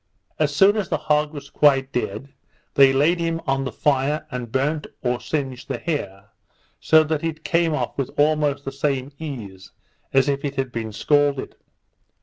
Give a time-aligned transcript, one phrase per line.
[0.39, 2.29] As soon as the hog was quite dead,
[2.73, 6.31] they laid him on the fire, and burnt or singed the hair,
[6.79, 9.69] so that it came off with almost the same ease
[10.11, 11.55] as if it had been scalded.